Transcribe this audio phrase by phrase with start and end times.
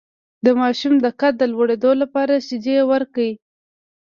[0.45, 3.31] د ماشوم د قد د لوړیدو لپاره شیدې ورکړئ